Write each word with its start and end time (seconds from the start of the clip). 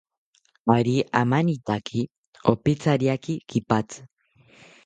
Ari 0.75 0.95
amanitaki, 1.21 2.01
opithariaki 2.51 3.33
kipatzi 3.49 3.99